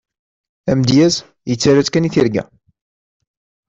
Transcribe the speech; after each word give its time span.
Amedyaz, 0.71 1.15
yettarra-tt 1.49 1.91
kan 1.91 2.07
i 2.07 2.09
tirga. 2.13 2.43